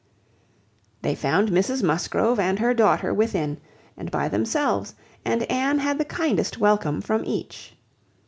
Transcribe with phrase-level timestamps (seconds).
[1.03, 3.59] They found Mrs Musgrove and her daughter within,
[3.95, 7.75] and by themselves, and Anne had the kindest welcome from each.